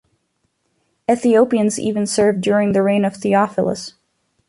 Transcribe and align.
Ethiopians 1.07 1.77
even 1.77 2.07
served 2.07 2.41
during 2.41 2.71
the 2.71 2.81
reign 2.81 3.05
of 3.05 3.13
Theophilos. 3.13 3.93